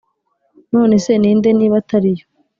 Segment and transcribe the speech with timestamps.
[0.73, 2.25] none se ni nde niba atari yo’